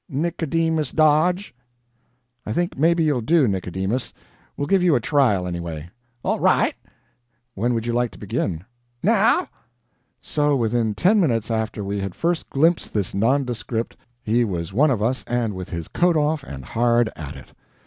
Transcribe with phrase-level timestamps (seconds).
[0.09, 1.53] "Nicodemus Dodge."
[2.43, 4.11] "I think maybe you'll do, Nicodemus.
[4.57, 5.91] We'll give you a trial, anyway."
[6.23, 6.73] "All right."
[7.53, 8.63] "When would you like to begin?"
[9.03, 9.47] "Now."
[10.19, 15.03] So, within ten minutes after we had first glimpsed this nondescript he was one of
[15.03, 17.53] us, and with his coat off and hard at it.